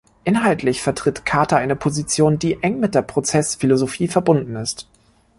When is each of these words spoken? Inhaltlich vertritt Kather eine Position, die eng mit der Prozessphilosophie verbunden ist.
Inhaltlich 0.23 0.81
vertritt 0.81 1.27
Kather 1.27 1.57
eine 1.57 1.75
Position, 1.75 2.39
die 2.39 2.57
eng 2.63 2.79
mit 2.79 2.95
der 2.95 3.03
Prozessphilosophie 3.03 4.07
verbunden 4.07 4.55
ist. 4.55 4.87